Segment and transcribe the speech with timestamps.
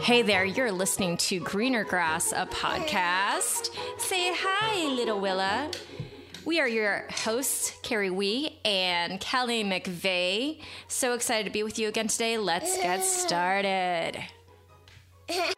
[0.00, 3.68] Hey there, you're listening to Greener Grass, a podcast.
[3.98, 5.70] Say hi, little Willa.
[6.46, 10.62] We are your hosts, Carrie Wee and Kelly McVeigh.
[10.88, 12.38] So excited to be with you again today.
[12.38, 14.24] Let's get started.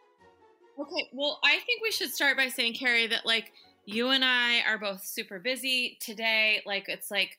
[0.79, 3.51] Okay, well, I think we should start by saying, Carrie, that like
[3.85, 6.63] you and I are both super busy today.
[6.65, 7.37] Like, it's like,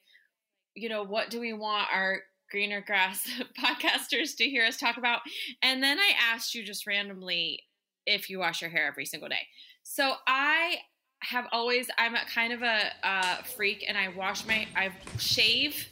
[0.76, 2.20] you know, what do we want our
[2.54, 5.22] greener grass podcasters to hear us talk about?
[5.60, 7.64] And then I asked you just randomly
[8.06, 9.48] if you wash your hair every single day.
[9.82, 10.76] So I
[11.18, 15.88] have always, I'm a kind of a, a freak and I wash my, I shave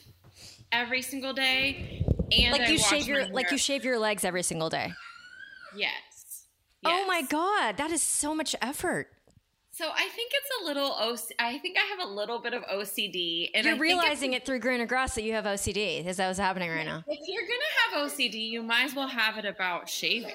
[0.70, 2.04] every single day.
[2.30, 4.92] And Like I you shave your like you shave your legs every single day.
[5.76, 6.46] Yes.
[6.84, 9.08] Oh my god, that is so much effort.
[9.74, 11.32] So I think it's a little OC.
[11.38, 14.58] I think I have a little bit of OCD, and You're I realizing it through
[14.58, 16.06] Greener Grass that you have OCD.
[16.06, 17.02] Is that what's happening right now?
[17.06, 20.34] If, you're gonna have OCD, you might as well have it about shaving.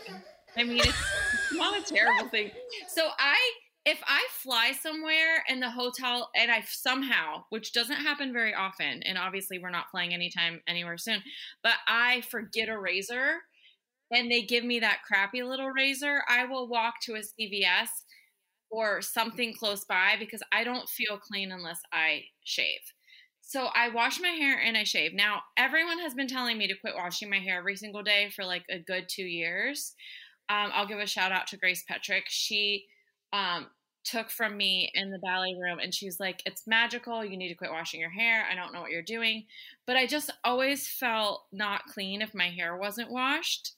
[0.56, 2.50] I mean, it's not a terrible thing.
[2.88, 3.38] So I,
[3.86, 9.04] if I fly somewhere and the hotel, and I somehow, which doesn't happen very often,
[9.04, 11.22] and obviously we're not flying anytime anywhere soon,
[11.61, 13.36] but I forget a razor,
[14.09, 17.89] and they give me that crappy little razor, I will walk to a CVS
[18.70, 22.82] or something close by because I don't feel clean unless I shave.
[23.42, 25.14] So I wash my hair and I shave.
[25.14, 28.44] Now, everyone has been telling me to quit washing my hair every single day for
[28.44, 29.94] like a good two years.
[30.50, 32.26] Um, I'll give a shout out to Grace Petrick.
[32.28, 32.86] She
[33.32, 33.68] um,
[34.04, 37.23] took from me in the ballet room and she was like, It's magical.
[37.23, 38.45] You need to quit washing your hair.
[38.52, 39.45] I don't know what you're doing.
[39.86, 43.73] But I just always felt not clean if my hair wasn't washed.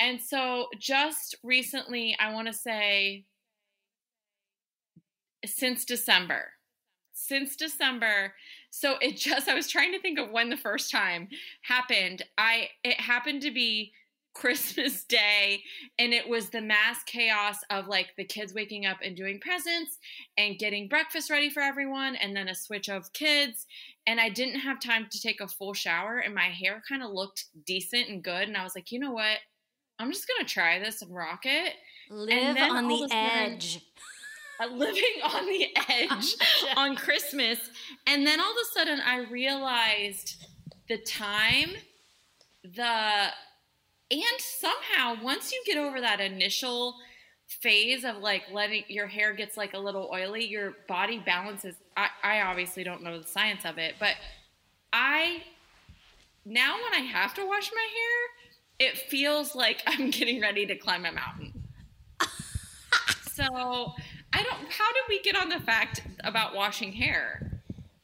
[0.00, 3.26] And so just recently, I want to say
[5.48, 6.52] since December.
[7.12, 8.34] Since December.
[8.70, 11.28] So it just I was trying to think of when the first time
[11.62, 12.22] happened.
[12.38, 13.92] I it happened to be
[14.34, 15.62] Christmas Day
[15.98, 19.98] and it was the mass chaos of like the kids waking up and doing presents
[20.36, 23.66] and getting breakfast ready for everyone and then a switch of kids
[24.08, 27.12] and I didn't have time to take a full shower and my hair kind of
[27.12, 29.38] looked decent and good and I was like, "You know what?
[30.00, 31.74] I'm just going to try this and rock it."
[32.10, 33.76] Live then on the sudden- edge.
[33.76, 33.93] uh,
[34.60, 36.36] Uh, living on the edge
[36.76, 37.58] on Christmas.
[38.06, 40.46] And then all of a sudden, I realized
[40.88, 41.70] the time,
[42.62, 43.26] the,
[44.10, 46.96] and somehow once you get over that initial
[47.46, 51.74] phase of like letting your hair gets like a little oily, your body balances.
[51.96, 54.14] I, I obviously don't know the science of it, but
[54.92, 55.42] I,
[56.44, 57.86] now when I have to wash my
[58.80, 61.64] hair, it feels like I'm getting ready to climb a mountain.
[63.34, 63.94] So
[64.34, 64.58] I don't.
[64.70, 67.50] How did we get on the fact about washing hair?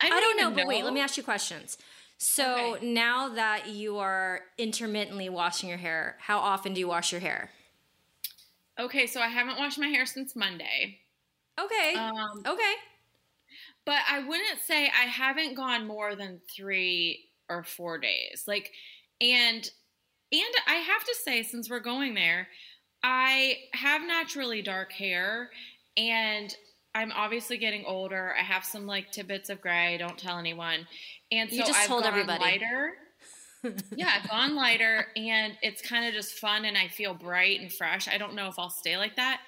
[0.01, 1.77] I don't know, even but wait, let me ask you questions.
[2.17, 2.87] So Okay.
[2.87, 7.51] now that you are intermittently washing your hair, how often do you wash your hair?
[8.79, 11.01] Okay, so I haven't washed my hair since Monday,
[11.59, 11.95] Okay.
[11.97, 12.75] um, okay.
[13.85, 18.45] but I wouldn't say I haven't gone more than three or four days.
[18.47, 18.71] Like,
[19.21, 19.71] and
[20.33, 22.49] and I have to say, since we're going there,
[23.03, 25.51] I have naturally dark hair,
[25.97, 26.55] and
[26.95, 28.35] I'm obviously getting older.
[28.39, 29.97] I have some like tidbits of gray.
[29.99, 30.87] Don't tell anyone.
[31.31, 32.43] And so You just I've told gone everybody.
[32.43, 32.93] lighter.
[33.95, 37.71] yeah, I've gone lighter, and it's kind of just fun, and I feel bright and
[37.71, 38.09] fresh.
[38.09, 39.43] I don't know if I'll stay like that.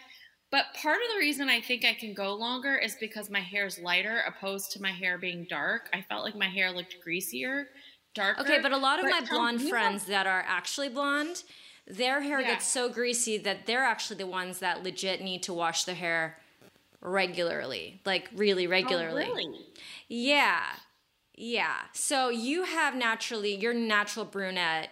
[0.51, 3.65] But part of the reason I think I can go longer is because my hair
[3.65, 5.89] is lighter opposed to my hair being dark.
[5.95, 7.69] I felt like my hair looked greasier,
[8.15, 8.43] darker.
[8.43, 11.43] Okay, but a lot of But my blonde friends that are actually blonde,
[11.87, 12.55] their hair Yeah.
[12.55, 16.39] gets so greasy that they're actually the ones that legit need to wash their hair
[17.01, 18.01] regularly.
[18.05, 19.27] Like really oh, regularly.
[19.29, 19.67] Oh, really?
[20.09, 20.63] Yeah.
[21.35, 21.77] Yeah.
[21.93, 24.91] So you have naturally, you're natural brunette.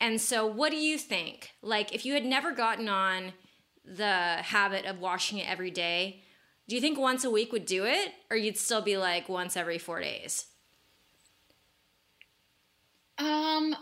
[0.00, 1.52] And so what do you think?
[1.62, 3.32] Like if you had never gotten on
[3.84, 6.22] the habit of washing it every day,
[6.68, 8.12] do you think once a week would do it?
[8.30, 10.46] Or you'd still be like once every four days?
[13.18, 13.76] Um,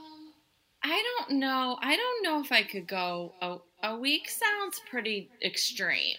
[0.82, 1.78] I don't know.
[1.80, 4.28] I don't know if I could go a, a week.
[4.28, 6.16] Sounds pretty extreme.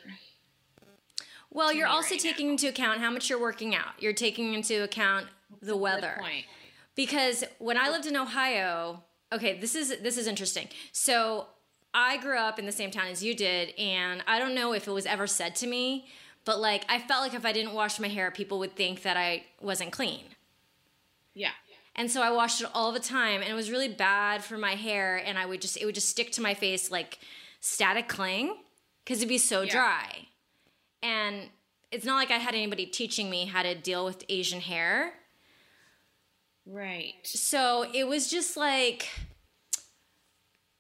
[1.50, 3.94] Well, you're also right taking into account how much you're working out.
[4.00, 5.28] You're taking into account
[5.62, 6.18] the weather.
[6.96, 9.04] because when I lived in Ohio,
[9.34, 10.70] okay, this is this is interesting.
[10.94, 11.48] So
[11.94, 14.88] I grew up in the same town as you did, and I don't know if
[14.88, 16.06] it was ever said to me,
[16.46, 19.18] but like I felt like if I didn't wash my hair, people would think that
[19.18, 20.24] I wasn't clean.
[21.34, 21.52] Yeah.
[21.96, 24.76] And so I washed it all the time, and it was really bad for my
[24.76, 25.18] hair.
[25.18, 27.20] And I would just it would just stick to my face like
[27.60, 28.56] static cling
[29.04, 29.72] because it'd be so Yeah.
[29.72, 30.28] dry.
[31.04, 31.50] And
[31.92, 35.14] it's not like I had anybody teaching me how to deal with Asian hair.
[36.66, 37.16] Right.
[37.24, 39.10] So it was just like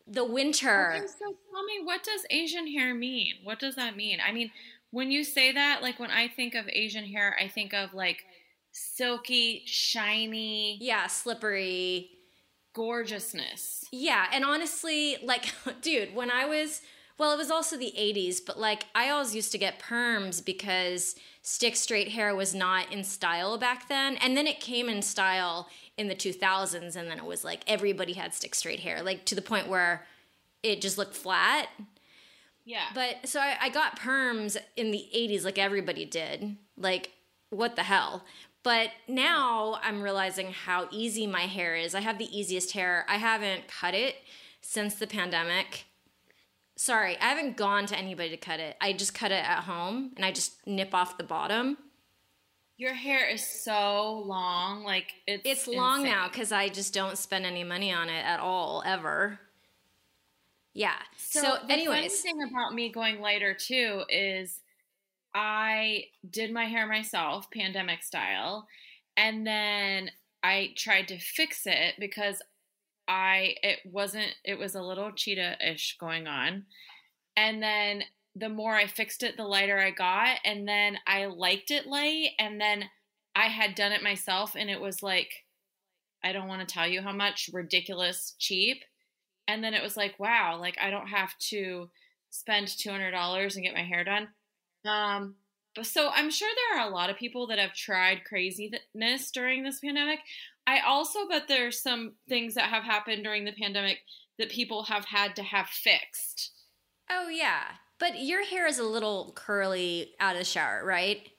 [0.08, 0.94] the winter.
[0.96, 3.36] Okay, so tell me, what does Asian hair mean?
[3.44, 4.20] What does that mean?
[4.26, 4.52] I mean,
[4.92, 8.24] when you say that, like when I think of Asian hair, I think of like
[8.72, 12.12] silky, shiny, yeah, slippery
[12.74, 13.86] gorgeousness.
[13.92, 15.46] Yeah, and honestly, like,
[15.82, 16.82] dude, when I was,
[17.18, 21.16] well, it was also the 80s, but like, I always used to get perms because
[21.42, 24.16] stick straight hair was not in style back then.
[24.18, 28.14] And then it came in style in the 2000s, and then it was like everybody
[28.14, 30.06] had stick straight hair, like to the point where
[30.64, 31.68] it just looked flat.
[32.64, 32.86] Yeah.
[32.94, 36.58] But so I, I got perms in the 80s, like everybody did.
[36.78, 37.12] Like,
[37.50, 38.24] what the hell?
[38.64, 41.96] But now I'm realizing how easy my hair is.
[41.96, 43.06] I have the easiest hair.
[43.10, 44.16] I haven't cut it
[44.62, 45.86] since the pandemic.
[46.76, 48.76] Sorry, I haven't gone to anybody to cut it.
[48.80, 51.78] I just cut it at home and I just nip off the bottom.
[52.78, 56.12] Your hair is so long, like it's It's long insane.
[56.14, 59.40] now cuz I just don't spend any money on it at all ever.
[60.74, 60.96] Yeah.
[61.18, 64.62] So, So, the anyways, funny thing about me going lighter too is
[65.34, 68.68] I did my hair myself, pandemic style,
[69.16, 70.12] and then
[70.44, 72.42] I tried to fix it because
[73.08, 76.66] I it wasn't it was a little cheetah-ish going on.
[77.36, 78.04] And then
[78.36, 82.30] the more I fixed it, the lighter I got, and then I liked it light,
[82.40, 82.86] and then
[83.36, 85.46] I had done it myself and it was like
[86.24, 88.84] I don't want to tell you how much ridiculous cheap.
[89.48, 91.90] And then it was like, wow, like I don't have to
[92.30, 94.28] spend $200 and get my hair done.
[94.86, 95.36] Um,
[95.76, 99.64] but so I'm sure there are a lot of people that have tried craziness during
[99.64, 100.20] this pandemic.
[100.68, 104.00] I also bet there's some things that have happened during the pandemic
[104.38, 106.52] that people have had to have fixed.
[107.10, 107.64] oh yeah.
[108.00, 111.30] But your hair is a little curly out of the shower, right?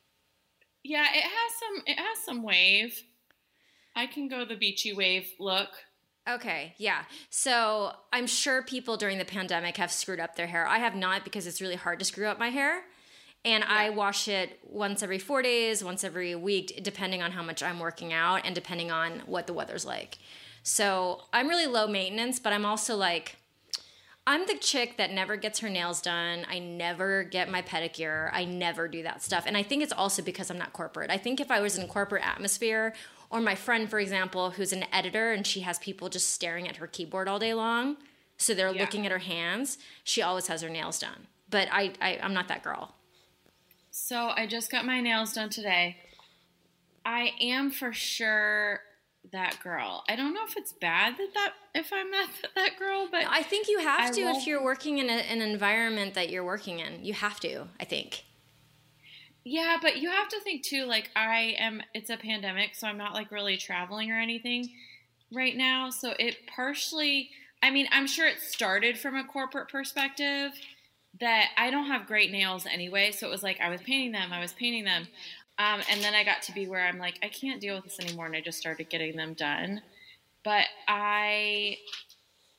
[0.84, 3.02] Yeah, it has some it has some wave.
[3.96, 5.68] I can go the beachy wave look.
[6.28, 7.02] Okay, yeah.
[7.30, 10.66] So I'm sure people during the pandemic have screwed up their hair.
[10.66, 12.82] I have not because it's really hard to screw up my hair.
[13.44, 17.60] And I wash it once every four days, once every week, depending on how much
[17.62, 20.18] I'm working out and depending on what the weather's like.
[20.62, 23.36] So I'm really low maintenance, but I'm also like,
[24.28, 26.46] I'm the chick that never gets her nails done.
[26.48, 28.30] I never get my pedicure.
[28.32, 29.42] I never do that stuff.
[29.44, 31.10] And I think it's also because I'm not corporate.
[31.10, 32.94] I think if I was in a corporate atmosphere,
[33.28, 36.76] or my friend, for example, who's an editor and she has people just staring at
[36.76, 37.96] her keyboard all day long,
[38.36, 38.82] so they're Yeah.
[38.82, 41.26] looking at her hands, she always has her nails done.
[41.50, 42.94] But I, I I'm not that girl.
[43.92, 45.98] So I just got my nails done today.
[47.04, 48.80] I am for sure
[49.32, 50.02] that girl.
[50.08, 53.42] I don't know if it's bad that that if I'm that that girl, but I
[53.42, 56.78] think you have I to if you're working in a, an environment that you're working
[56.78, 57.04] in.
[57.04, 58.24] You have to, I think.
[59.44, 60.86] yeah, but you have to think too.
[60.86, 64.70] Like I am, it's a pandemic, so I'm not like really traveling or anything
[65.30, 65.90] right now.
[65.90, 67.28] So it partially,
[67.62, 70.52] I mean, I'm sure it started from a corporate perspective
[71.20, 73.12] that I don't have great nails anyway.
[73.12, 75.06] So it was like I was painting them, I was painting them.
[75.58, 78.00] Um, and then I got to be where I'm like, I can't deal with this
[78.00, 78.26] anymore.
[78.26, 79.82] And I just started getting them done.
[80.44, 81.76] But I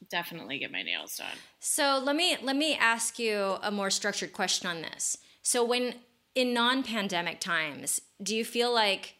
[0.10, 1.36] definitely get my nails done.
[1.60, 5.18] So let me let me ask you a more structured question on this.
[5.42, 5.96] So when
[6.36, 9.16] in non-pandemic times, do you feel like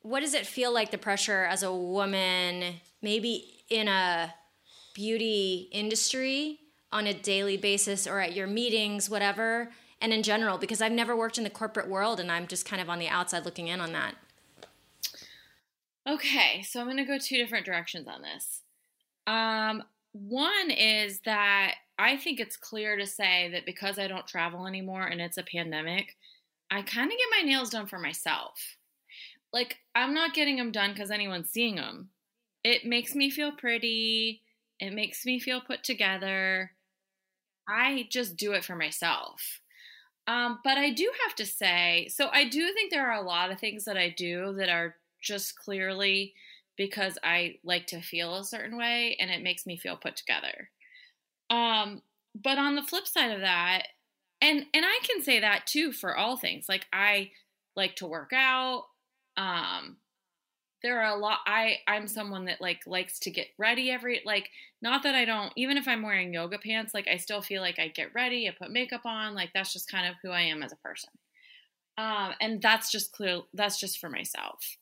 [0.00, 4.34] what does it feel like the pressure as a woman maybe in a
[4.94, 6.60] beauty industry
[6.94, 9.70] on a daily basis or at your meetings whatever
[10.00, 12.80] and in general because I've never worked in the corporate world and I'm just kind
[12.80, 14.14] of on the outside looking in on that.
[16.08, 18.60] Okay, so I'm going to go two different directions on this.
[19.26, 19.82] Um,
[20.12, 25.04] one is that I think it's clear to say that because I don't travel anymore
[25.04, 26.16] and it's a pandemic,
[26.70, 28.76] I kind of get my nails done for myself.
[29.52, 32.10] Like, I'm not getting them done because anyone's seeing them.
[32.62, 34.42] It makes me feel pretty,
[34.80, 36.72] it makes me feel put together.
[37.68, 39.60] I just do it for myself.
[40.26, 43.50] Um, but I do have to say, so I do think there are a lot
[43.50, 46.34] of things that I do that are just clearly
[46.76, 50.70] because I like to feel a certain way and it makes me feel put together.
[51.50, 52.02] Um,
[52.34, 53.84] but on the flip side of that,
[54.40, 56.66] and and I can say that too for all things.
[56.68, 57.30] Like I
[57.76, 58.84] like to work out.
[59.36, 59.98] Um,
[60.84, 61.38] there are a lot.
[61.46, 64.50] I I'm someone that like likes to get ready every like
[64.82, 67.78] not that I don't even if I'm wearing yoga pants like I still feel like
[67.78, 68.46] I get ready.
[68.46, 69.34] I put makeup on.
[69.34, 71.08] Like that's just kind of who I am as a person.
[71.96, 73.40] Um, and that's just clear.
[73.54, 74.76] That's just for myself.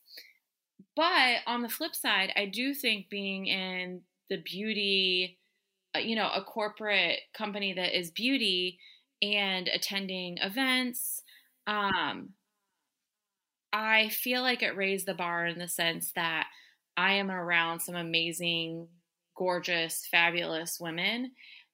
[0.95, 5.39] But on the flip side, I do think being in the beauty,
[5.95, 8.77] uh, you know, a corporate company that is beauty
[9.21, 11.23] and attending events,
[11.65, 12.31] um,
[13.73, 16.45] I feel like it raised the bar in the sense that
[16.95, 18.87] I am around some amazing,
[19.35, 21.31] gorgeous, fabulous women.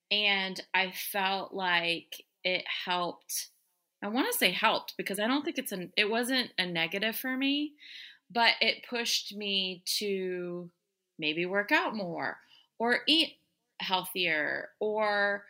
[0.10, 3.50] And I felt like it helped.
[4.02, 7.18] I want to say helped because I don't think it's an, it wasn't a negative
[7.18, 7.74] for me,
[8.32, 10.72] but it pushed me to
[11.20, 12.38] maybe work out more
[12.80, 13.34] or eat
[13.82, 15.44] healthier or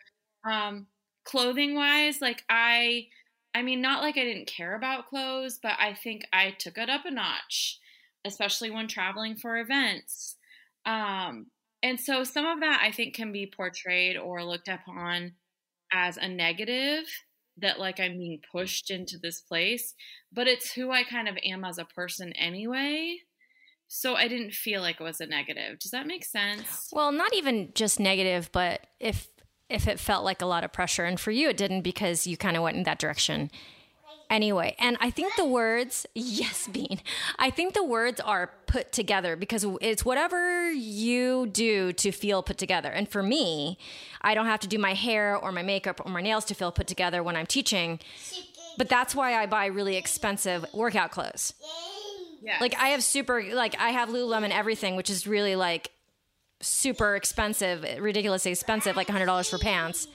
[0.44, 0.88] um,
[1.24, 2.20] clothing wise.
[2.20, 3.06] Like I,
[3.54, 6.88] I mean, not like I didn't care about clothes, but I think I took it
[6.88, 7.78] up a notch,
[8.24, 10.36] especially when traveling for events.
[10.86, 11.46] Um,
[11.82, 15.32] and so some of that I think can be portrayed or looked upon
[15.92, 17.04] as a negative
[17.58, 19.94] that like I'm being pushed into this place,
[20.32, 23.16] but it's who I kind of am as a person anyway.
[23.88, 25.80] So I didn't feel like it was a negative.
[25.80, 26.88] Does that make sense?
[26.92, 29.28] Well, not even just negative, but if
[29.70, 32.36] if it felt like a lot of pressure and for you it didn't because you
[32.36, 33.50] kind of went in that direction
[34.30, 34.76] anyway.
[34.78, 37.00] And I think the words, yes, Bean,
[37.38, 42.56] I think the words are put together because it's whatever you do to feel put
[42.56, 42.88] together.
[42.88, 43.76] And for me,
[44.22, 46.72] I don't have to do my hair or my makeup or my nails to feel
[46.72, 47.98] put together when I'm teaching.
[48.78, 51.52] But that's why I buy really expensive workout clothes.
[52.40, 52.56] Yeah.
[52.60, 55.90] Like I have super, like I have Lululemon everything, which is really like
[56.60, 60.06] super expensive, ridiculously expensive, like $100 for pants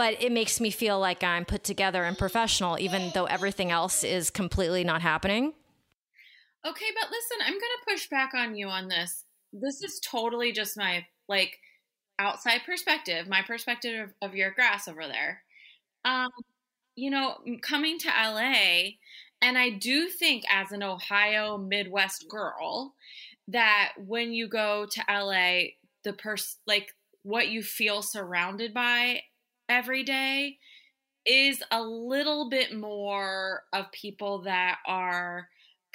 [0.00, 4.02] but it makes me feel like I'm put together and professional, even though everything else
[4.02, 5.52] is completely not happening.
[6.66, 9.24] Okay, but listen, I'm going to push back on you on this.
[9.52, 11.58] This is totally just my like
[12.18, 15.42] outside perspective, my perspective of, of your grass over there.
[16.06, 16.30] Um,
[16.96, 18.92] you know, coming to LA,
[19.42, 22.94] and I do think as an Ohio Midwest girl
[23.52, 25.70] that when you go to LA,
[26.04, 29.22] the person like what you feel surrounded by
[29.68, 30.58] every day
[31.26, 35.48] is a little bit more of people that are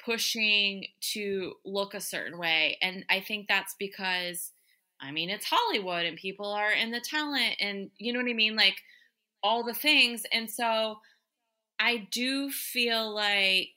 [0.04, 2.78] pushing to look a certain way.
[2.80, 4.52] And I think that's because,
[5.00, 8.34] I mean, it's Hollywood and people are in the talent and you know what I
[8.34, 8.54] mean?
[8.54, 8.76] Like
[9.42, 10.22] all the things.
[10.32, 10.98] And so
[11.78, 13.70] I do feel like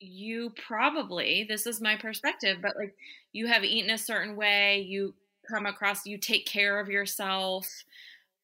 [0.00, 2.94] you probably, this is my perspective, but like
[3.32, 5.14] you have eaten a certain way, you
[5.48, 7.66] come across, you take care of yourself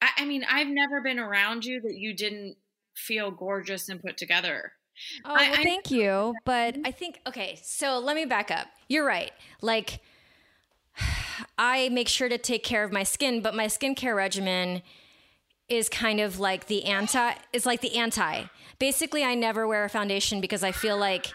[0.04, 2.56] I, I mean, I've never been around you that you didn't
[2.94, 4.72] feel gorgeous and put together.
[5.24, 6.34] Oh, well, I, thank you.
[6.44, 6.86] But mm-hmm.
[6.86, 8.68] I think, okay, so let me back up.
[8.88, 9.32] You're right.
[9.62, 10.00] Like,
[11.58, 14.82] I make sure to take care of my skin, but my skincare regimen
[15.68, 18.44] is kind of like the anti, is like the anti.
[18.78, 21.32] Basically, I never wear a foundation because I feel like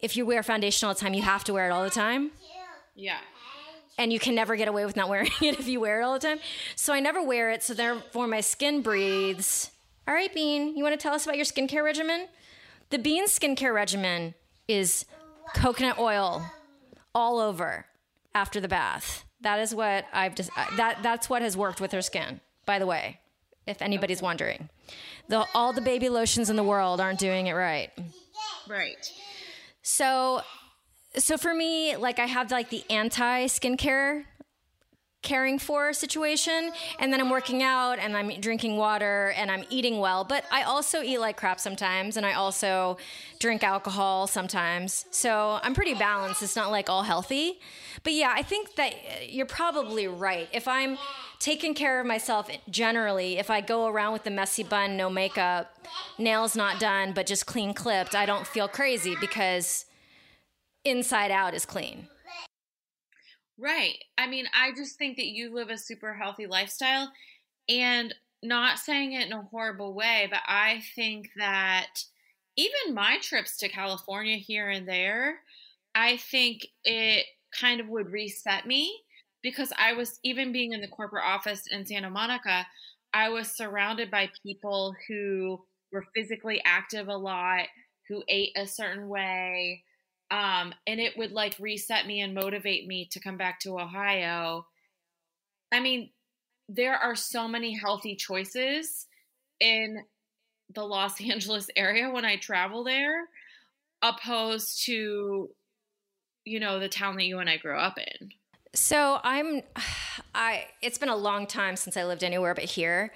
[0.00, 2.32] if you wear foundation all the time, you have to wear it all the time.
[2.94, 3.18] Yeah
[3.98, 6.14] and you can never get away with not wearing it if you wear it all
[6.14, 6.38] the time.
[6.76, 7.62] So I never wear it.
[7.62, 9.70] So therefore, my skin breathes.
[10.06, 12.26] All right, Bean, you want to tell us about your skincare regimen?
[12.90, 14.34] The Bean skincare regimen
[14.68, 15.04] is
[15.54, 16.44] coconut oil
[17.14, 17.86] all over
[18.34, 19.24] after the bath.
[19.40, 22.40] That is what I've just that that's what has worked with her skin.
[22.64, 23.20] By the way,
[23.66, 24.24] if anybody's okay.
[24.24, 24.68] wondering,
[25.28, 27.90] the all the baby lotions in the world aren't doing it right.
[28.68, 29.12] Right.
[29.82, 30.42] So
[31.16, 34.24] so for me, like I have like the anti skincare
[35.22, 39.98] caring for situation and then I'm working out and I'm drinking water and I'm eating
[40.00, 40.24] well.
[40.24, 42.96] But I also eat like crap sometimes and I also
[43.38, 45.06] drink alcohol sometimes.
[45.10, 46.42] So I'm pretty balanced.
[46.42, 47.60] It's not like all healthy.
[48.02, 50.48] But yeah I think that uh, you're probably right.
[50.52, 50.98] If I'm
[51.38, 55.74] taking care of myself generally if I go around with the messy bun no makeup
[56.16, 59.86] nails not done but just clean clipped I don't feel crazy because
[60.84, 62.08] inside out is clean.
[63.58, 64.02] Right.
[64.18, 67.12] I mean, I just think that you live a super healthy lifestyle
[67.68, 72.04] and not saying it in a horrible way, but I think that
[72.56, 75.40] even my trips to California here and there,
[75.94, 77.26] I think it
[77.58, 78.94] kind of would reset me
[79.42, 82.66] because I was even being in the corporate office in Santa Monica,
[83.14, 87.66] I was surrounded by people who were physically active a lot,
[88.08, 89.84] who ate a certain way,
[90.32, 94.66] um, and it would like reset me and motivate me to come back to Ohio.
[95.70, 96.08] I mean,
[96.70, 99.06] there are so many healthy choices
[99.60, 100.02] in
[100.74, 103.26] the Los Angeles area when I travel there,
[104.00, 105.50] opposed to,
[106.46, 108.30] you know, the town that you and I grew up in.
[108.74, 109.60] So I'm,
[110.34, 113.12] I, it's been a long time since I lived anywhere but here.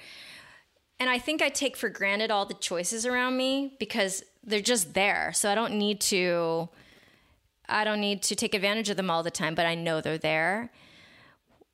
[1.00, 4.92] And I think I take for granted all the choices around me because they're just
[4.92, 5.32] there.
[5.34, 6.68] So I don't need to
[7.68, 10.18] I don't need to take advantage of them all the time, but I know they're
[10.18, 10.70] there.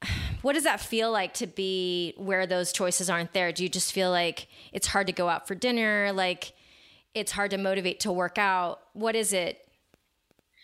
[0.42, 3.52] What does that feel like to be where those choices aren't there?
[3.52, 6.10] Do you just feel like it's hard to go out for dinner?
[6.12, 6.52] Like
[7.14, 8.80] it's hard to motivate to work out?
[8.92, 9.62] What is it?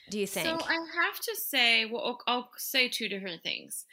[0.08, 0.46] do you think?
[0.46, 3.84] So I have to say, well, I'll say two different things.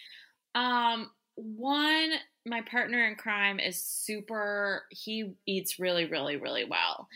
[0.53, 2.11] Um, one,
[2.45, 7.07] my partner in crime is super, he eats really, really, really well.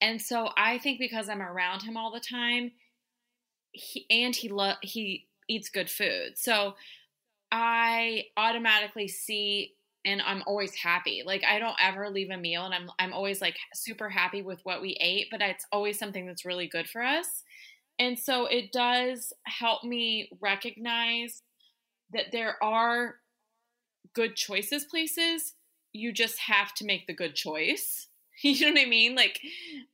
[0.00, 2.72] And so I think because I'm around him all the time,
[3.76, 6.32] he, and he lo- he eats good food.
[6.36, 6.74] So
[7.52, 11.22] I automatically see and I'm always happy.
[11.26, 14.60] Like I don't ever leave a meal and I'm I'm always like super happy with
[14.64, 17.42] what we ate, but it's always something that's really good for us.
[17.98, 21.42] And so it does help me recognize
[22.12, 23.16] that there are
[24.14, 25.54] good choices places.
[25.92, 28.08] You just have to make the good choice.
[28.42, 29.14] You know what I mean?
[29.14, 29.40] Like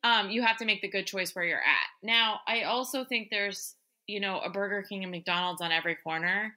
[0.03, 1.89] um you have to make the good choice where you're at.
[2.03, 3.75] Now, I also think there's,
[4.07, 6.55] you know, a Burger King and McDonald's on every corner.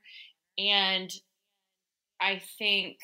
[0.57, 1.11] And
[2.19, 2.97] I think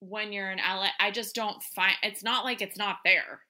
[0.00, 3.40] when you're in LA, I just don't find it's not like it's not there.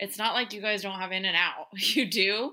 [0.00, 1.68] It's not like you guys don't have In-N-Out.
[1.76, 2.52] You do,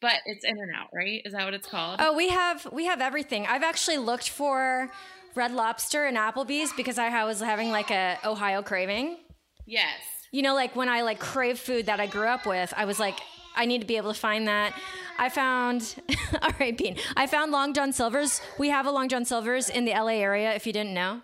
[0.00, 1.22] but it's In-N-Out, right?
[1.24, 2.00] Is that what it's called?
[2.02, 3.46] Oh, we have we have everything.
[3.46, 4.90] I've actually looked for
[5.34, 9.18] Red Lobster and Applebee's because I was having like a Ohio craving.
[9.66, 10.21] Yes.
[10.32, 12.98] You know, like when I like crave food that I grew up with, I was
[12.98, 13.20] like,
[13.54, 14.74] I need to be able to find that.
[15.18, 15.94] I found,
[16.42, 16.96] all right, Bean.
[17.16, 18.40] I found Long John Silver's.
[18.58, 20.54] We have a Long John Silver's in the LA area.
[20.54, 21.20] If you didn't know.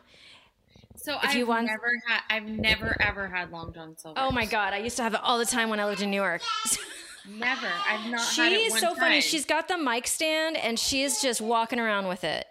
[0.97, 4.21] So if I've you want, never had, I've never ever had Long John Silver.
[4.21, 6.11] Oh my god, I used to have it all the time when I lived in
[6.11, 6.43] New York.
[7.29, 8.21] never, I've not.
[8.21, 8.97] She's so time.
[8.97, 9.21] funny.
[9.23, 12.47] She's got the mic stand and she's just walking around with it.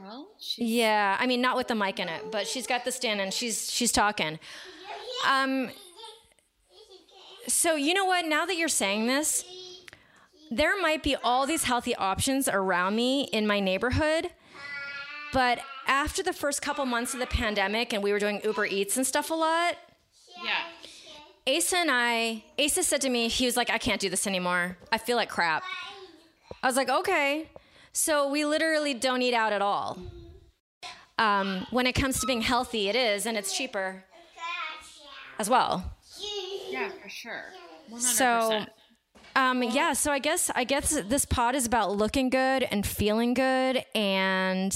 [0.00, 0.26] Well,
[0.56, 3.32] yeah, I mean not with the mic in it, but she's got the stand and
[3.32, 4.40] she's she's talking.
[5.26, 5.70] Um.
[7.48, 8.24] So you know what?
[8.24, 9.44] Now that you're saying this,
[10.50, 14.28] there might be all these healthy options around me in my neighborhood,
[15.32, 18.96] but after the first couple months of the pandemic and we were doing Uber Eats
[18.96, 19.76] and stuff a lot.
[20.44, 21.56] Yeah.
[21.56, 24.76] Asa and I, Asa said to me, he was like, I can't do this anymore.
[24.92, 25.64] I feel like crap.
[26.62, 27.48] I was like, okay.
[27.92, 29.98] So we literally don't eat out at all.
[31.18, 34.04] Um, when it comes to being healthy, it is, and it's cheaper
[35.42, 35.92] as well.
[36.70, 37.46] Yeah, for sure.
[37.90, 38.00] 100%.
[38.00, 38.64] So,
[39.34, 39.92] um, yeah.
[39.92, 44.72] So I guess I guess this pod is about looking good and feeling good and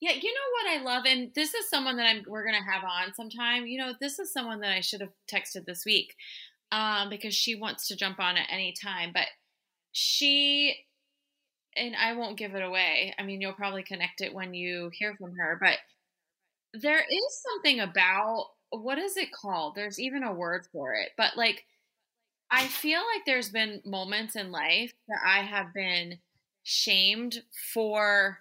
[0.00, 2.82] yeah, you know what I love, and this is someone that I'm we're gonna have
[2.82, 3.66] on sometime.
[3.66, 6.14] You know, this is someone that I should have texted this week
[6.72, 9.12] um, because she wants to jump on at any time.
[9.14, 9.28] But
[9.92, 10.76] she
[11.76, 13.14] and I won't give it away.
[13.16, 15.56] I mean, you'll probably connect it when you hear from her.
[15.60, 15.78] But
[16.74, 19.74] there is something about what is it called?
[19.74, 21.10] There's even a word for it.
[21.16, 21.64] But like,
[22.50, 26.18] I feel like there's been moments in life that I have been
[26.64, 28.38] shamed for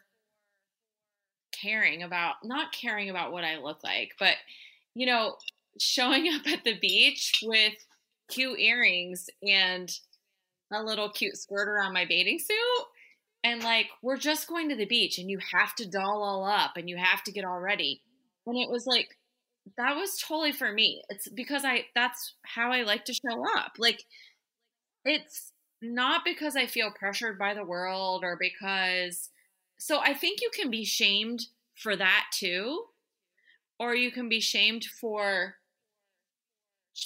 [1.52, 4.36] caring about not caring about what I look like, but
[4.96, 5.36] you know,
[5.80, 7.74] showing up at the beach with
[8.30, 9.92] cute earrings and
[10.72, 12.86] a little cute skirt around my bathing suit
[13.44, 16.78] and like we're just going to the beach and you have to doll all up
[16.78, 18.02] and you have to get all ready
[18.48, 19.10] and it was like
[19.78, 23.74] that was totally for me it's because i that's how i like to show up
[23.78, 24.04] like
[25.06, 25.52] it's
[25.82, 29.30] not because i feel pressured by the world or because
[29.82, 32.84] so I think you can be shamed for that too,
[33.80, 35.56] or you can be shamed for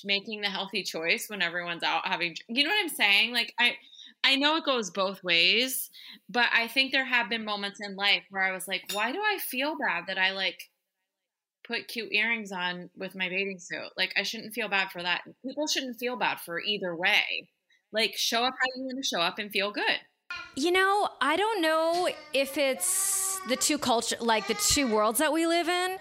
[0.03, 3.31] making the healthy choice when everyone's out having you know what I'm saying?
[3.31, 3.77] Like I
[4.25, 5.89] I know it goes both ways,
[6.27, 9.19] but I think there have been moments in life where I was like, why do
[9.19, 10.59] I feel bad that I like
[11.67, 13.91] put cute earrings on with my bathing suit?
[13.97, 15.21] Like I shouldn't feel bad for that.
[15.45, 17.47] People shouldn't feel bad for either way.
[17.91, 19.99] Like show up how you want to show up and feel good.
[20.55, 25.31] You know, I don't know if it's the two culture like the two worlds that
[25.31, 25.97] we live in,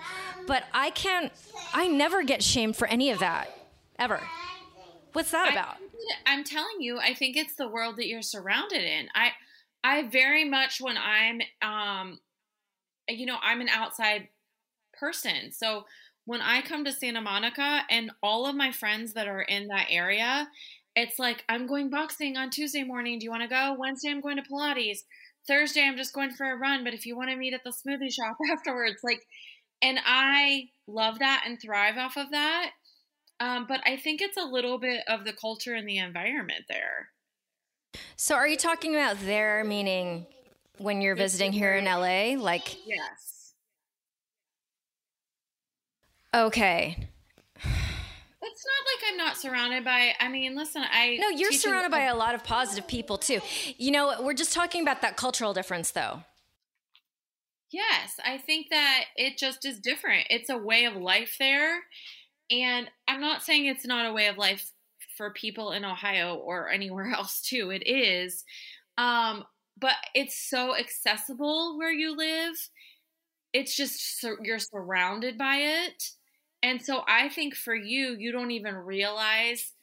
[0.46, 1.32] but I can't
[1.72, 3.48] I never get shamed for any of that
[3.98, 4.20] ever.
[5.12, 5.76] What's that about?
[5.76, 9.08] I, I'm telling you, I think it's the world that you're surrounded in.
[9.14, 9.30] I
[9.82, 12.18] I very much when I'm um
[13.08, 14.28] you know, I'm an outside
[14.98, 15.52] person.
[15.52, 15.84] So
[16.24, 19.86] when I come to Santa Monica and all of my friends that are in that
[19.90, 20.48] area
[20.96, 23.18] it's like I'm going boxing on Tuesday morning.
[23.18, 23.76] Do you want to go?
[23.78, 25.00] Wednesday I'm going to Pilates.
[25.46, 27.70] Thursday I'm just going for a run, but if you want to meet at the
[27.70, 29.26] smoothie shop afterwards, like
[29.82, 32.70] and I love that and thrive off of that.
[33.40, 37.08] Um, but I think it's a little bit of the culture and the environment there.
[38.16, 40.26] So are you talking about there meaning
[40.78, 42.40] when you're visiting here in LA?
[42.40, 43.33] Like Yes.
[46.34, 47.08] Okay
[48.54, 50.14] it's not like I'm not surrounded by.
[50.20, 53.40] I mean, listen, I no, you're surrounded by a lot of positive people too.
[53.76, 56.22] You know, we're just talking about that cultural difference, though.
[57.70, 60.26] Yes, I think that it just is different.
[60.30, 61.80] It's a way of life there,
[62.50, 64.70] and I'm not saying it's not a way of life
[65.16, 67.70] for people in Ohio or anywhere else too.
[67.70, 68.44] It is.
[68.98, 69.44] Um,
[69.76, 72.54] but it's so accessible where you live.
[73.52, 76.10] It's just you're surrounded by it.
[76.64, 79.74] And so I think for you, you don't even realize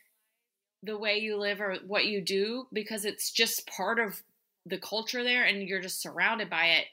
[0.82, 4.24] the way you live or what you do because it's just part of
[4.66, 6.86] the culture there and you're just surrounded by it.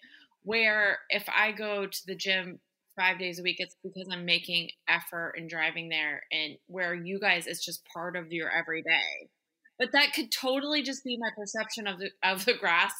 [0.42, 2.60] Where if I go to the gym
[2.96, 6.24] five days a week, it's because I'm making effort and driving there.
[6.30, 9.30] And where you guys, it's just part of your everyday.
[9.78, 12.92] But that could totally just be my perception of the of the grass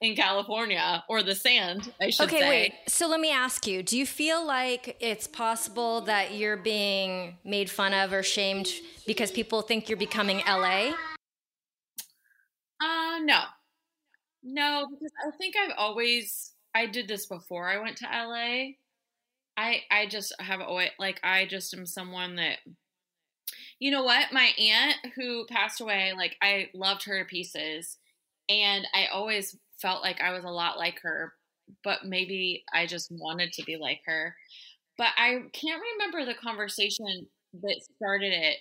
[0.00, 1.92] in California or the sand.
[2.00, 2.36] I should say.
[2.36, 2.48] okay, say.
[2.48, 2.74] wait.
[2.86, 7.70] So let me ask you: Do you feel like it's possible that you're being made
[7.70, 8.68] fun of or shamed
[9.06, 10.92] because people think you're becoming LA?
[12.80, 13.42] Uh, no,
[14.42, 18.74] no, because I think I've always I did this before I went to LA.
[19.56, 22.58] I I just have always like I just am someone that
[23.78, 24.32] you know what?
[24.32, 27.98] My aunt who passed away, like I loved her to pieces.
[28.48, 31.34] And I always felt like I was a lot like her,
[31.84, 34.34] but maybe I just wanted to be like her.
[34.96, 37.26] But I can't remember the conversation
[37.62, 38.56] that started it.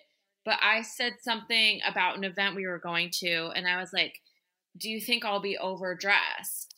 [0.46, 4.14] But I said something about an event we were going to, and I was like,
[4.78, 6.74] Do you think I'll be overdressed?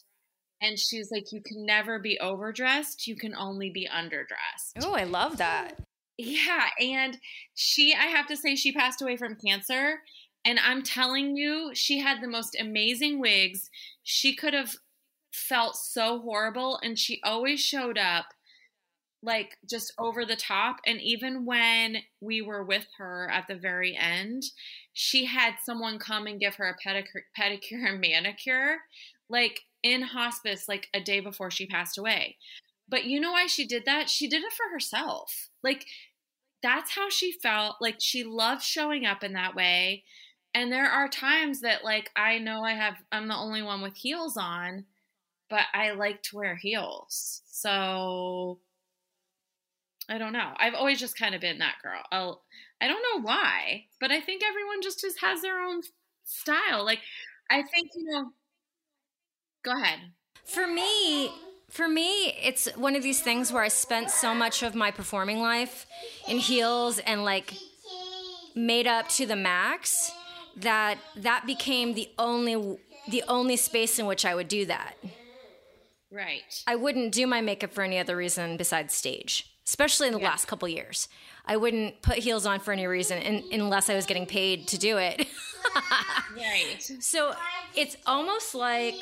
[0.61, 3.05] And she was like, You can never be overdressed.
[3.05, 4.81] You can only be underdressed.
[4.81, 5.77] Oh, I love that.
[6.21, 7.17] Yeah, and
[7.55, 10.01] she I have to say she passed away from cancer
[10.43, 13.69] and I'm telling you she had the most amazing wigs.
[14.03, 14.75] She could have
[15.31, 18.25] felt so horrible and she always showed up
[19.23, 23.95] like just over the top and even when we were with her at the very
[23.95, 24.43] end
[24.93, 28.79] she had someone come and give her a pedicure, pedicure and manicure
[29.29, 32.35] like in hospice like a day before she passed away.
[32.89, 34.09] But you know why she did that?
[34.09, 35.49] She did it for herself.
[35.63, 35.85] Like
[36.61, 37.77] that's how she felt.
[37.81, 40.03] Like she loved showing up in that way.
[40.53, 43.95] And there are times that like I know I have I'm the only one with
[43.95, 44.85] heels on,
[45.49, 47.43] but I like to wear heels.
[47.47, 48.59] So
[50.09, 50.53] I don't know.
[50.57, 52.01] I've always just kind of been that girl.
[52.11, 52.43] I'll
[52.81, 55.81] I don't know why, but I think everyone just just has their own
[56.23, 56.83] style.
[56.85, 56.99] Like
[57.49, 58.31] I think, you know,
[59.63, 59.99] go ahead.
[60.45, 61.31] For me,
[61.69, 65.39] for me, it's one of these things where I spent so much of my performing
[65.39, 65.85] life
[66.27, 67.53] in heels and like
[68.55, 70.11] made up to the max
[70.57, 72.77] that that became the only
[73.07, 74.95] the only space in which I would do that.
[76.11, 76.63] Right.
[76.65, 80.29] I wouldn't do my makeup for any other reason besides stage, especially in the yeah.
[80.29, 81.07] last couple years.
[81.45, 84.77] I wouldn't put heels on for any reason in, unless I was getting paid to
[84.77, 85.27] do it.
[86.35, 86.77] right.
[86.99, 87.33] So
[87.75, 89.01] it's almost like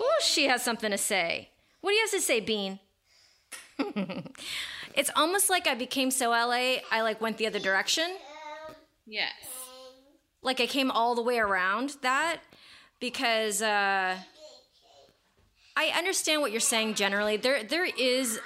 [0.00, 1.50] Oh, she has something to say.
[1.80, 2.78] What do you have to say, Bean?
[4.94, 8.16] it's almost like I became so LA, I like went the other direction.
[9.06, 9.32] Yes.
[10.42, 12.38] Like I came all the way around that
[13.00, 14.16] because uh,
[15.76, 17.36] I understand what you're saying generally.
[17.36, 18.40] There there is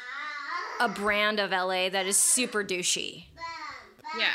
[0.80, 3.24] a brand of LA that is super douchey.
[4.18, 4.32] Yeah.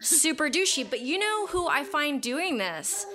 [0.00, 3.06] super douchey, but you know who I find doing this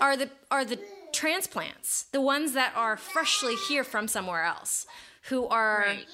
[0.00, 0.78] are the are the
[1.20, 4.86] transplants, the ones that are freshly here from somewhere else,
[5.28, 6.06] who are right.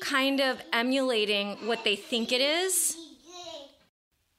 [0.00, 2.98] kind of emulating what they think it is.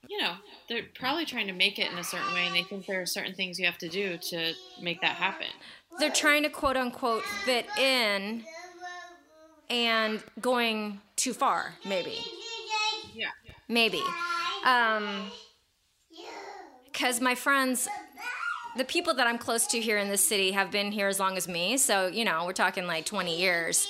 [0.07, 0.33] You know,
[0.69, 3.07] they're probably trying to make it in a certain way, and they think there are
[3.07, 5.47] certain things you have to do to make that happen.
[5.97, 8.43] They're trying to quote unquote fit in
[9.71, 12.19] and going too far, maybe.
[13.15, 13.31] Yeah.
[13.67, 14.03] Maybe.
[14.63, 15.31] Um,
[16.85, 17.87] because my friends
[18.77, 21.37] the people that I'm close to here in this city have been here as long
[21.37, 21.77] as me.
[21.77, 23.87] So, you know, we're talking like 20 years.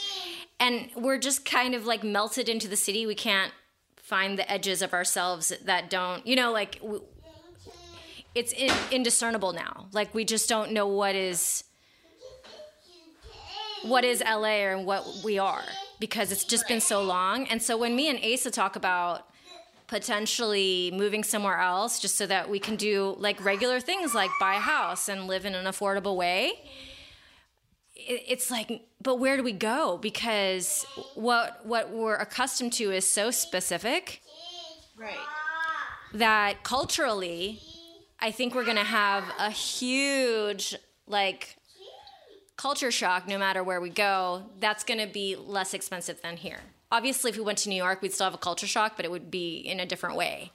[0.59, 3.05] And we're just kind of like melted into the city.
[3.05, 3.51] We can't
[3.97, 6.81] find the edges of ourselves that don't, you know, like
[8.33, 8.53] it's
[8.91, 9.87] indiscernible now.
[9.91, 11.63] Like we just don't know what is
[13.83, 15.63] what is LA or what we are
[15.99, 17.45] because it's just been so long.
[17.47, 19.27] And so when me and Asa talk about
[19.87, 24.55] potentially moving somewhere else just so that we can do like regular things like buy
[24.55, 26.53] a house and live in an affordable way.
[27.95, 29.97] It's like but where do we go?
[29.97, 34.21] Because what what we're accustomed to is so specific
[34.97, 35.15] right.
[36.13, 37.59] that culturally
[38.19, 41.57] i think we're going to have a huge like
[42.57, 44.43] culture shock no matter where we go.
[44.59, 46.59] That's going to be less expensive than here
[46.91, 49.11] obviously, if we went to New York, we'd still have a culture shock, but it
[49.11, 50.51] would be in a different way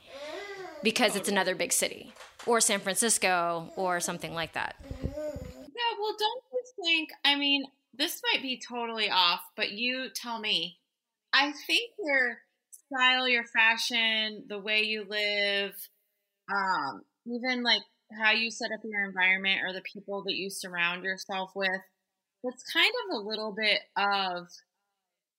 [0.82, 2.12] because it's another big city,
[2.46, 4.76] or San Francisco, or something like that.
[5.02, 7.10] Yeah, well, don't you think?
[7.24, 7.64] I mean,
[7.94, 10.78] this might be totally off, but you tell me.
[11.34, 12.38] I think your
[12.86, 15.72] style, your fashion, the way you live,
[16.50, 17.82] um, even like
[18.20, 21.80] how you set up your environment or the people that you surround yourself with,
[22.44, 24.48] it's kind of a little bit of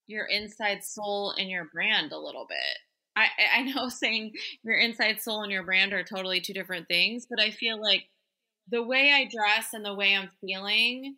[0.08, 2.78] your inside soul and your brand a little bit.
[3.16, 3.28] I,
[3.60, 7.40] I know saying your inside soul and your brand are totally two different things, but
[7.40, 8.06] I feel like
[8.70, 11.16] the way I dress and the way I'm feeling,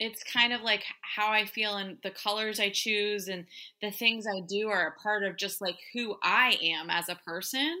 [0.00, 3.44] it's kind of like how I feel and the colors I choose and
[3.82, 7.18] the things I do are a part of just like who I am as a
[7.26, 7.76] person.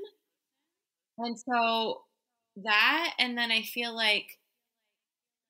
[1.18, 2.02] And so
[2.64, 4.37] that, and then I feel like,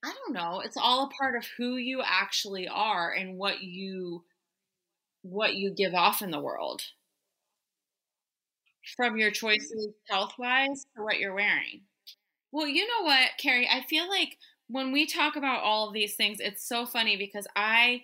[0.05, 4.25] I don't know, it's all a part of who you actually are and what you
[5.23, 6.83] what you give off in the world
[8.97, 11.83] from your choices health wise to what you're wearing.
[12.53, 16.17] Well, you know what, Carrie, I feel like when we talk about all of these
[16.17, 18.03] things, it's so funny because I,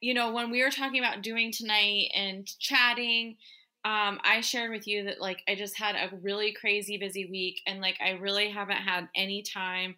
[0.00, 3.36] you know, when we were talking about doing tonight and chatting,
[3.84, 7.60] um, I shared with you that like I just had a really crazy busy week
[7.66, 9.96] and like I really haven't had any time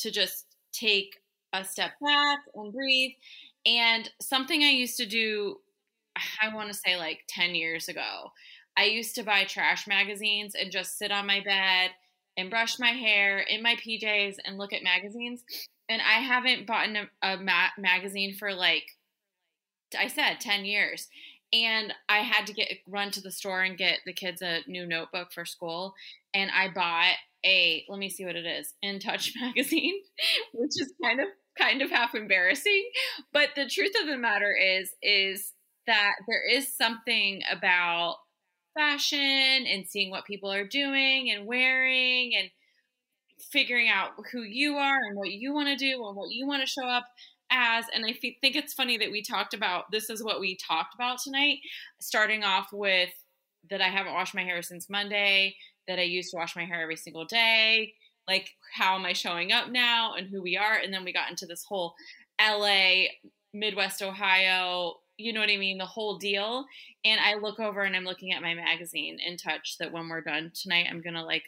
[0.00, 1.16] to just take
[1.52, 3.12] a step back and breathe.
[3.66, 5.56] And something I used to do,
[6.42, 8.32] I want to say like 10 years ago,
[8.76, 11.90] I used to buy trash magazines and just sit on my bed
[12.36, 15.44] and brush my hair in my PJs and look at magazines.
[15.88, 18.84] And I haven't bought a, a ma- magazine for like,
[19.96, 21.08] I said, 10 years
[21.54, 24.86] and I had to get run to the store and get the kids a new
[24.86, 25.94] notebook for school.
[26.34, 30.00] And I bought a let me see what it is in Touch magazine,
[30.52, 31.28] which is kind of
[31.58, 32.90] kind of half embarrassing.
[33.32, 35.52] But the truth of the matter is is
[35.86, 38.16] that there is something about
[38.76, 42.50] fashion and seeing what people are doing and wearing and
[43.52, 46.62] figuring out who you are and what you want to do and what you want
[46.62, 47.04] to show up
[47.50, 50.94] as, and I think it's funny that we talked about this is what we talked
[50.94, 51.58] about tonight,
[52.00, 53.10] starting off with
[53.70, 55.54] that I haven't washed my hair since Monday,
[55.88, 57.94] that I used to wash my hair every single day,
[58.26, 60.76] like how am I showing up now and who we are.
[60.76, 61.94] And then we got into this whole
[62.40, 63.04] LA,
[63.52, 66.64] Midwest Ohio, you know what I mean, the whole deal.
[67.04, 70.22] And I look over and I'm looking at my magazine in touch that when we're
[70.22, 71.44] done tonight, I'm going to like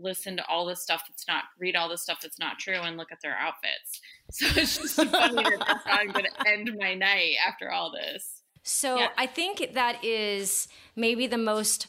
[0.00, 2.96] listen to all the stuff that's not read all the stuff that's not true and
[2.96, 4.00] look at their outfits.
[4.30, 7.90] So it's just funny that that's how I'm going to end my night after all
[7.90, 8.42] this.
[8.62, 9.08] So yeah.
[9.16, 11.86] I think that is maybe the most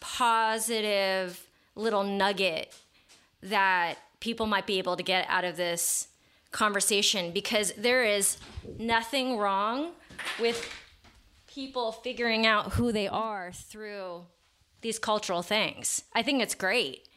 [0.00, 2.74] positive little nugget
[3.42, 6.08] that people might be able to get out of this
[6.50, 8.38] conversation because there is
[8.78, 9.92] nothing wrong
[10.40, 10.68] with
[11.46, 14.24] people figuring out who they are through
[14.82, 16.02] these cultural things.
[16.14, 17.08] I think it's great.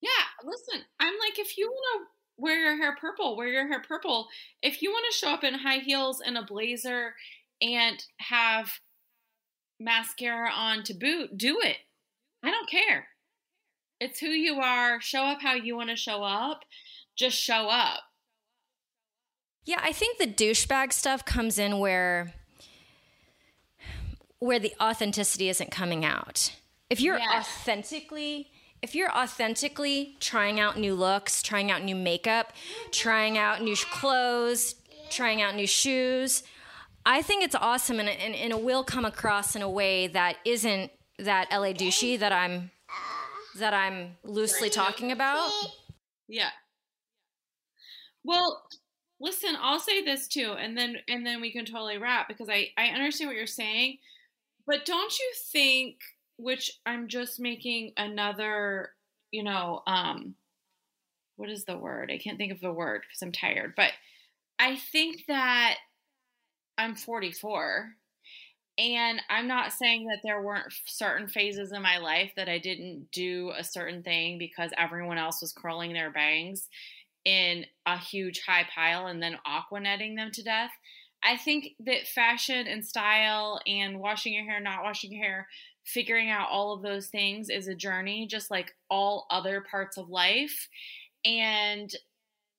[0.00, 0.10] Yeah,
[0.44, 2.08] listen, I'm like, if you want to
[2.42, 4.28] wear your hair purple, wear your hair purple.
[4.62, 7.14] If you want to show up in high heels and a blazer
[7.60, 8.80] and have
[9.78, 11.76] mascara on to boot, do it.
[12.42, 13.06] I don't care.
[14.00, 15.00] It's who you are.
[15.00, 16.62] Show up how you want to show up.
[17.16, 18.00] Just show up.
[19.64, 22.34] Yeah, I think the douchebag stuff comes in where
[24.40, 26.52] where the authenticity isn't coming out.
[26.90, 27.46] If you're yes.
[27.46, 28.48] authentically
[28.82, 32.52] if you're authentically trying out new looks, trying out new makeup,
[32.90, 34.74] trying out new clothes,
[35.08, 36.42] trying out new shoes,
[37.06, 40.36] I think it's awesome and, and, and, it will come across in a way that
[40.44, 40.90] isn't
[41.22, 42.70] that LA douchey that I'm
[43.58, 45.50] that I'm loosely talking about.
[46.28, 46.50] Yeah.
[48.24, 48.62] Well,
[49.20, 52.70] listen, I'll say this too, and then and then we can totally wrap because I
[52.76, 53.98] I understand what you're saying,
[54.66, 55.96] but don't you think
[56.38, 58.90] which I'm just making another,
[59.30, 60.34] you know, um,
[61.36, 62.10] what is the word?
[62.10, 63.92] I can't think of the word because I'm tired, but
[64.58, 65.76] I think that
[66.78, 67.92] I'm 44
[68.78, 73.08] and I'm not saying that there weren't certain phases in my life that I didn't
[73.12, 76.68] do a certain thing because everyone else was curling their bangs
[77.24, 80.70] in a huge high pile and then aquanetting them to death.
[81.22, 85.48] I think that fashion and style and washing your hair, not washing your hair,
[85.84, 90.08] figuring out all of those things is a journey, just like all other parts of
[90.08, 90.68] life.
[91.24, 91.94] And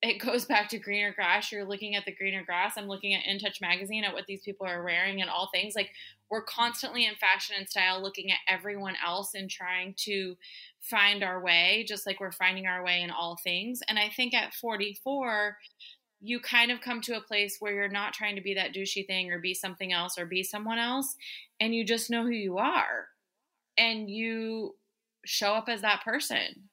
[0.04, 1.50] it goes back to greener grass.
[1.50, 2.74] You're looking at the greener grass.
[2.76, 5.74] I'm looking at In Touch magazine at what these people are wearing and all things.
[5.74, 5.92] Like
[6.30, 10.36] we're constantly in fashion and style looking at everyone else and trying to
[10.82, 13.80] find our way, just like we're finding our way in all things.
[13.88, 15.56] And I think at 44,
[16.20, 19.06] you kind of come to a place where you're not trying to be that douchey
[19.06, 21.16] thing or be something else or be someone else.
[21.60, 23.06] And you just know who you are
[23.78, 24.74] and you
[25.24, 26.68] show up as that person.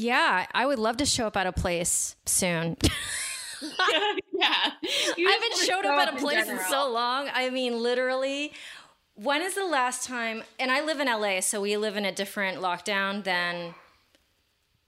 [0.00, 2.78] Yeah, I would love to show up at a place soon.
[3.62, 4.70] yeah.
[4.72, 4.72] I
[5.18, 7.28] haven't showed up at a place in, in so long.
[7.34, 8.54] I mean, literally,
[9.14, 10.42] when is the last time?
[10.58, 13.74] And I live in LA, so we live in a different lockdown than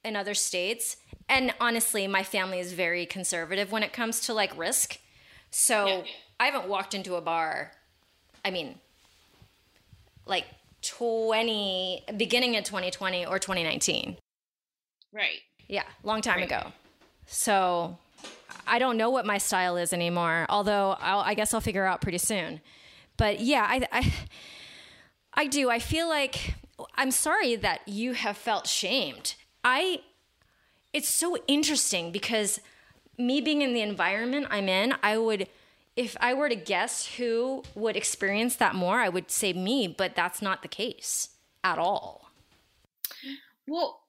[0.02, 0.96] in other states.
[1.28, 4.98] And honestly, my family is very conservative when it comes to like risk.
[5.50, 6.02] So Yeah.
[6.40, 7.72] I haven't walked into a bar.
[8.46, 8.76] I mean,
[10.24, 10.46] like
[10.80, 14.16] 20 beginning of 2020 or 2019.
[15.12, 15.40] Right.
[15.68, 16.46] Yeah, long time Right.
[16.46, 16.72] ago.
[17.26, 17.98] So
[18.66, 20.46] I don't know what my style is anymore.
[20.48, 22.60] Although I'll, I guess I'll figure out pretty soon.
[23.16, 24.12] But yeah, I, I,
[25.34, 25.70] I do.
[25.70, 26.54] I feel like
[26.94, 29.34] I'm sorry that you have felt shamed.
[29.64, 30.00] I.
[30.92, 32.60] It's so interesting because
[33.16, 35.48] me being in the environment I'm in, I would.
[35.96, 40.14] If I were to guess who would experience that more, I would say me, but
[40.14, 41.30] that's not the case
[41.62, 42.30] at all.
[43.66, 44.01] Well,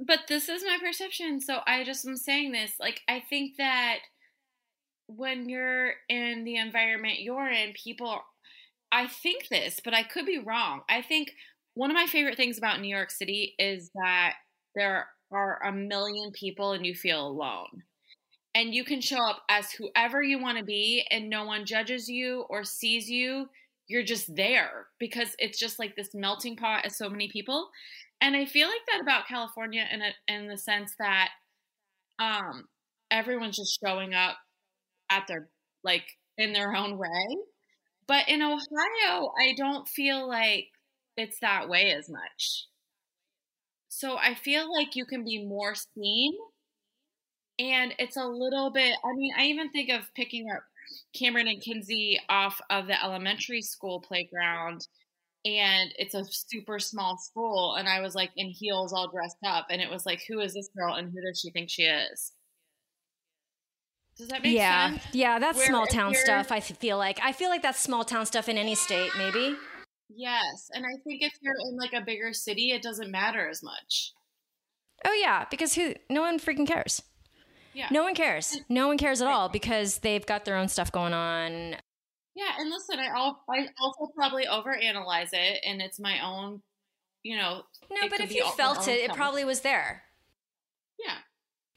[0.00, 1.40] but this is my perception.
[1.40, 2.72] So I just am saying this.
[2.80, 3.98] Like, I think that
[5.06, 8.20] when you're in the environment you're in, people,
[8.90, 10.82] I think this, but I could be wrong.
[10.88, 11.32] I think
[11.74, 14.34] one of my favorite things about New York City is that
[14.74, 17.82] there are a million people and you feel alone.
[18.54, 22.08] And you can show up as whoever you want to be, and no one judges
[22.08, 23.48] you or sees you.
[23.88, 27.68] You're just there because it's just like this melting pot of so many people
[28.20, 31.30] and I feel like that about California in a, in the sense that
[32.18, 32.64] um
[33.10, 34.36] everyone's just showing up
[35.10, 35.48] at their
[35.82, 36.04] like
[36.38, 37.36] in their own way.
[38.06, 40.66] But in Ohio, I don't feel like
[41.16, 42.66] it's that way as much.
[43.88, 46.34] So I feel like you can be more seen
[47.58, 50.62] and it's a little bit I mean, I even think of picking up
[51.16, 54.86] Cameron and Kinsey off of the elementary school playground
[55.44, 59.66] and it's a super small school and i was like in heels all dressed up
[59.70, 62.32] and it was like who is this girl and who does she think she is
[64.16, 66.52] does that make yeah, sense yeah, that's Where small town stuff.
[66.52, 69.56] I feel like I feel like that's small town stuff in any state, maybe.
[70.08, 73.60] yes and i think if you're in like a bigger city it doesn't matter as
[73.60, 74.12] much
[75.04, 75.94] Oh yeah, because who?
[76.08, 77.02] No one freaking cares.
[77.74, 78.58] yeah No one cares.
[78.68, 81.76] No one cares at all because they've got their own stuff going on.
[82.34, 86.60] Yeah and listen i al- i also probably overanalyze it and it's my own
[87.22, 90.02] you know No, but if you felt it, it probably was there.
[90.98, 91.16] yeah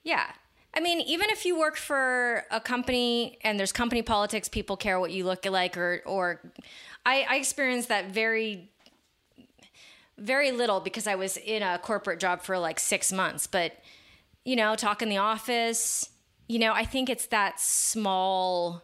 [0.04, 0.32] Yeah.
[0.74, 5.00] I mean, even if you work for a company and there's company politics, people care
[5.00, 6.52] what you look like, or or
[7.04, 8.70] I, I experienced that very
[10.20, 13.48] very little because I was in a corporate job for like six months.
[13.48, 13.74] But
[14.43, 16.10] you know, talk in the office,
[16.48, 18.84] you know, I think it's that small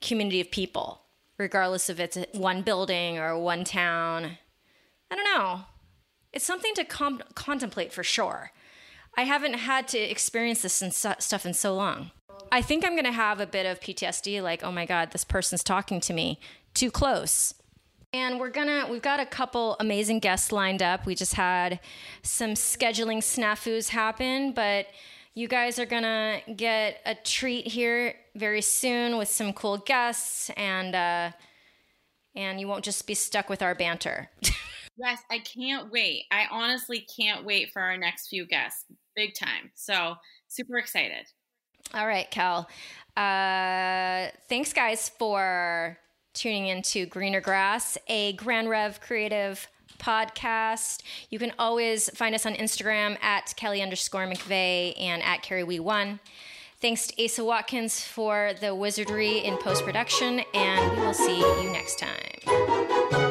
[0.00, 1.02] community of people,
[1.38, 4.38] regardless if it's one building or one town.
[5.10, 5.62] I don't know.
[6.32, 8.52] It's something to com- contemplate for sure.
[9.16, 12.12] I haven't had to experience this su- stuff in so long.
[12.52, 15.24] I think I'm going to have a bit of PTSD like, oh my God, this
[15.24, 16.40] person's talking to me
[16.74, 17.54] too close.
[18.12, 21.06] And we're gonna, we've got a couple amazing guests lined up.
[21.06, 21.78] We just had
[22.22, 24.86] some scheduling snafus happen, but
[25.34, 30.94] you guys are gonna get a treat here very soon with some cool guests, and
[30.94, 31.30] uh,
[32.34, 34.30] and you won't just be stuck with our banter.
[34.96, 38.84] yes i can't wait i honestly can't wait for our next few guests
[39.16, 40.14] big time so
[40.48, 41.26] super excited
[41.94, 42.68] All right, Cal.
[43.16, 45.98] Uh, thanks, guys, for
[46.34, 49.66] tuning into Greener Grass, a Grand Rev Creative
[50.00, 51.02] podcast.
[51.28, 55.80] You can always find us on Instagram at Kelly underscore McVeigh and at Carrie Wee
[55.80, 56.18] One.
[56.80, 61.70] Thanks to Asa Watkins for the wizardry in post production, and we will see you
[61.70, 63.29] next time.